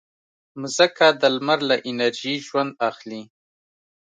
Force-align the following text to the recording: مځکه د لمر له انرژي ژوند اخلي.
مځکه 0.61 1.07
د 1.21 1.23
لمر 1.35 1.59
له 1.69 1.75
انرژي 1.89 2.35
ژوند 2.47 2.71
اخلي. 2.89 3.21